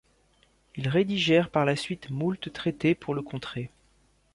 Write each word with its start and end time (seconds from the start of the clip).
Ils 0.77 0.89
rédigèrent 0.89 1.51
par 1.51 1.63
la 1.63 1.75
suite 1.75 2.09
moult 2.09 2.51
traités 2.51 2.95
pour 2.95 3.13
le 3.13 3.21
contrer. 3.21 3.69